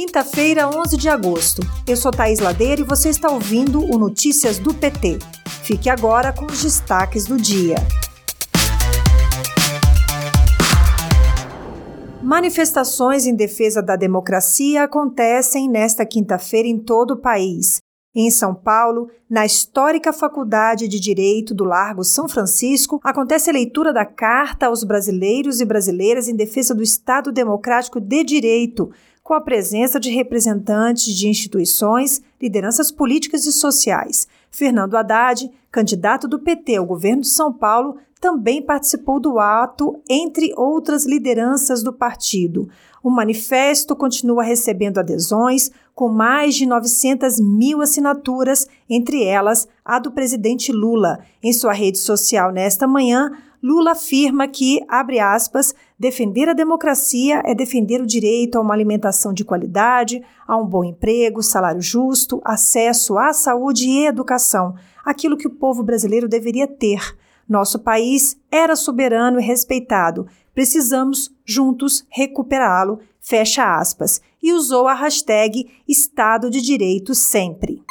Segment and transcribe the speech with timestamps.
[0.00, 1.60] Quinta-feira, 11 de agosto.
[1.84, 5.18] Eu sou Thaís Ladeira e você está ouvindo o Notícias do PT.
[5.64, 7.74] Fique agora com os destaques do dia.
[12.22, 17.80] Manifestações em defesa da democracia acontecem nesta quinta-feira em todo o país.
[18.14, 23.92] Em São Paulo, na histórica Faculdade de Direito do Largo São Francisco, acontece a leitura
[23.92, 28.90] da Carta aos Brasileiros e Brasileiras em defesa do Estado Democrático de Direito,
[29.28, 34.26] com a presença de representantes de instituições, lideranças políticas e sociais.
[34.50, 40.54] Fernando Haddad, candidato do PT ao governo de São Paulo, também participou do ato, entre
[40.56, 42.70] outras lideranças do partido.
[43.02, 50.10] O manifesto continua recebendo adesões, com mais de 900 mil assinaturas, entre elas a do
[50.10, 51.20] presidente Lula.
[51.42, 53.30] Em sua rede social nesta manhã,
[53.62, 59.32] Lula afirma que, abre aspas, defender a democracia é defender o direito a uma alimentação
[59.32, 65.48] de qualidade, a um bom emprego, salário justo, acesso à saúde e educação, aquilo que
[65.48, 67.16] o povo brasileiro deveria ter.
[67.48, 70.26] Nosso país era soberano e respeitado.
[70.54, 73.00] Precisamos, juntos, recuperá-lo.
[73.20, 74.20] Fecha aspas.
[74.42, 77.82] E usou a hashtag Estado de Direito sempre.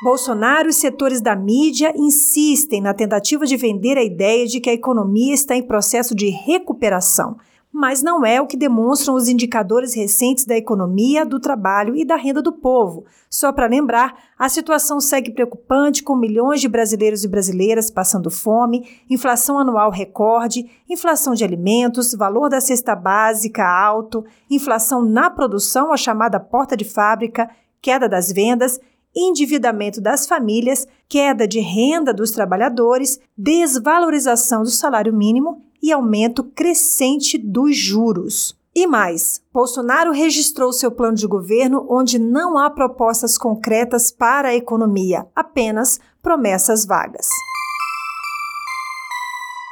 [0.00, 4.72] Bolsonaro e setores da mídia insistem na tentativa de vender a ideia de que a
[4.72, 7.36] economia está em processo de recuperação,
[7.72, 12.14] mas não é o que demonstram os indicadores recentes da economia, do trabalho e da
[12.14, 13.06] renda do povo.
[13.28, 18.86] Só para lembrar, a situação segue preocupante, com milhões de brasileiros e brasileiras passando fome,
[19.10, 25.96] inflação anual recorde, inflação de alimentos, valor da cesta básica alto, inflação na produção, a
[25.96, 27.50] chamada porta de fábrica,
[27.82, 28.78] queda das vendas
[29.18, 37.36] endividamento das famílias, queda de renda dos trabalhadores, desvalorização do salário mínimo e aumento crescente
[37.36, 38.56] dos juros.
[38.74, 44.54] E mais, Bolsonaro registrou seu plano de governo onde não há propostas concretas para a
[44.54, 47.26] economia, apenas promessas vagas.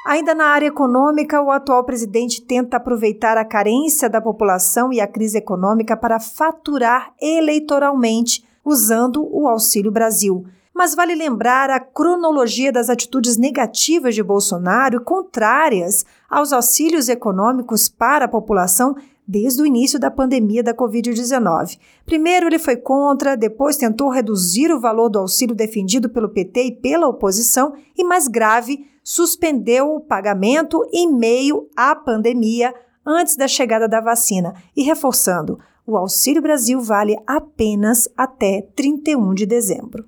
[0.06, 5.06] Ainda na área econômica, o atual presidente tenta aproveitar a carência da população e a
[5.06, 10.44] crise econômica para faturar eleitoralmente usando o Auxílio Brasil.
[10.74, 18.24] Mas vale lembrar a cronologia das atitudes negativas de Bolsonaro, contrárias aos auxílios econômicos para
[18.24, 18.96] a população
[19.26, 21.78] desde o início da pandemia da Covid-19.
[22.04, 26.72] Primeiro, ele foi contra, depois tentou reduzir o valor do auxílio defendido pelo PT e
[26.72, 32.74] pela oposição, e mais grave, suspendeu o pagamento em meio à pandemia,
[33.06, 39.46] antes da chegada da vacina, e reforçando, o Auxílio Brasil vale apenas até 31 de
[39.46, 40.04] dezembro.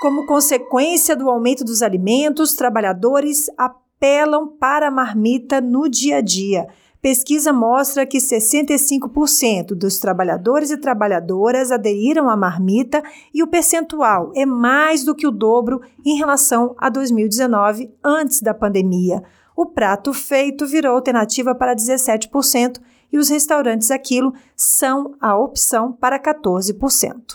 [0.00, 6.68] Como consequência do aumento dos alimentos, trabalhadores apelam para a marmita no dia a dia.
[7.00, 13.02] Pesquisa mostra que 65% dos trabalhadores e trabalhadoras aderiram à marmita
[13.32, 18.52] e o percentual é mais do que o dobro em relação a 2019, antes da
[18.52, 19.22] pandemia.
[19.58, 22.80] O prato feito virou alternativa para 17%
[23.12, 27.34] e os restaurantes aquilo são a opção para 14%.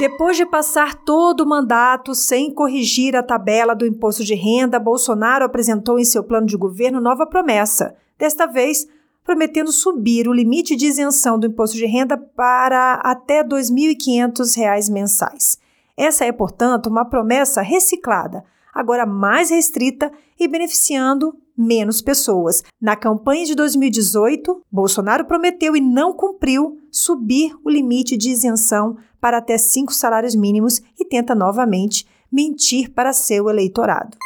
[0.00, 5.44] Depois de passar todo o mandato sem corrigir a tabela do imposto de renda, Bolsonaro
[5.44, 7.94] apresentou em seu plano de governo nova promessa.
[8.18, 8.88] Desta vez,
[9.22, 15.60] prometendo subir o limite de isenção do imposto de renda para até R$ 2.500 mensais.
[15.96, 18.42] Essa é, portanto, uma promessa reciclada,
[18.76, 22.62] agora mais restrita e beneficiando menos pessoas.
[22.80, 29.38] Na campanha de 2018, Bolsonaro prometeu e não cumpriu subir o limite de isenção para
[29.38, 34.16] até cinco salários mínimos e tenta novamente mentir para seu eleitorado.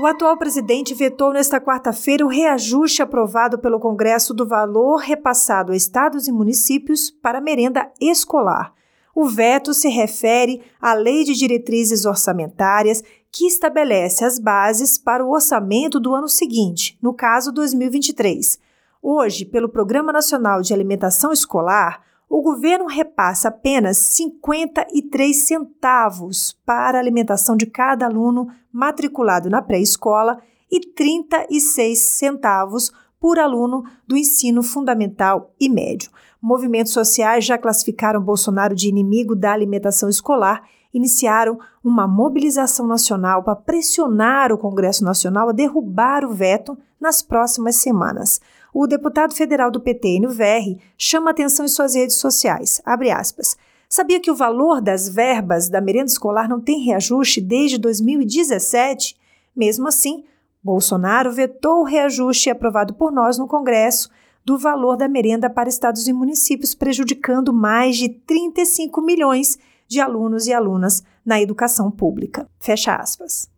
[0.00, 5.76] O atual presidente vetou nesta quarta-feira o reajuste aprovado pelo Congresso do valor repassado a
[5.76, 8.72] estados e municípios para merenda escolar.
[9.14, 15.30] O veto se refere à Lei de Diretrizes Orçamentárias, que estabelece as bases para o
[15.30, 18.58] orçamento do ano seguinte, no caso 2023.
[19.00, 27.00] Hoje, pelo Programa Nacional de Alimentação Escolar, o governo repassa apenas 53 centavos para a
[27.00, 30.40] alimentação de cada aluno matriculado na pré-escola
[30.70, 32.92] e 36 centavos
[33.24, 36.10] por aluno do ensino fundamental e médio.
[36.42, 43.56] Movimentos sociais já classificaram Bolsonaro de inimigo da alimentação escolar, iniciaram uma mobilização nacional para
[43.56, 48.42] pressionar o Congresso Nacional a derrubar o veto nas próximas semanas.
[48.74, 52.82] O deputado federal do PT, Enio Verri, chama atenção em suas redes sociais.
[52.84, 53.56] Aspas.
[53.88, 59.16] Sabia que o valor das verbas da merenda escolar não tem reajuste desde 2017?
[59.56, 60.24] Mesmo assim,
[60.64, 64.08] Bolsonaro vetou o reajuste aprovado por nós no Congresso
[64.42, 70.46] do valor da merenda para estados e municípios, prejudicando mais de 35 milhões de alunos
[70.46, 72.48] e alunas na educação pública.
[72.58, 73.48] Fecha aspas.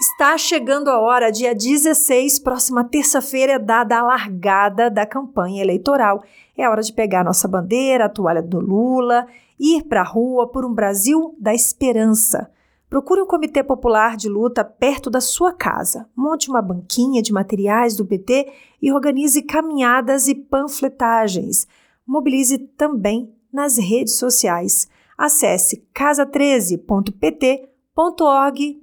[0.00, 6.22] Está chegando a hora, dia 16, próxima terça-feira, dada a largada da campanha eleitoral.
[6.56, 9.26] É hora de pegar nossa bandeira, a toalha do Lula,
[9.58, 12.50] ir para a rua por um Brasil da esperança.
[12.90, 16.08] Procure um comitê popular de luta perto da sua casa.
[16.16, 18.52] Monte uma banquinha de materiais do PT
[18.82, 21.68] e organize caminhadas e panfletagens.
[22.04, 24.88] Mobilize também nas redes sociais.
[25.16, 28.82] Acesse casa13.pt.org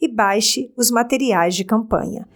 [0.00, 2.28] e baixe os materiais de campanha.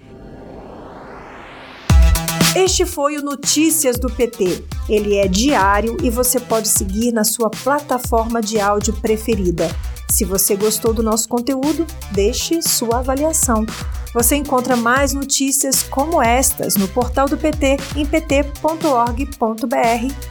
[2.56, 4.64] Este foi o Notícias do PT.
[4.88, 9.68] Ele é diário e você pode seguir na sua plataforma de áudio preferida.
[10.12, 13.64] Se você gostou do nosso conteúdo, deixe sua avaliação.
[14.12, 19.34] Você encontra mais notícias como estas no portal do PT em pt.org.br.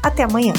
[0.03, 0.53] Até amanhã.